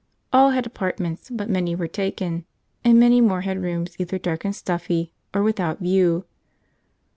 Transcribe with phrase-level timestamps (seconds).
[0.33, 2.45] All had apartments, but many were taken,
[2.83, 6.25] and many more had rooms either dark and stuffy or without view.